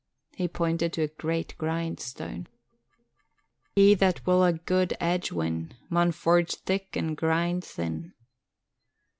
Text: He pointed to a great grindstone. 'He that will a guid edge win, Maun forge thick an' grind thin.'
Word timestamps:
He 0.35 0.47
pointed 0.47 0.93
to 0.93 1.03
a 1.03 1.07
great 1.09 1.55
grindstone. 1.59 2.47
'He 3.75 3.93
that 3.93 4.25
will 4.25 4.43
a 4.43 4.53
guid 4.53 4.97
edge 4.99 5.31
win, 5.31 5.75
Maun 5.91 6.11
forge 6.11 6.55
thick 6.55 6.97
an' 6.97 7.13
grind 7.13 7.63
thin.' 7.63 8.11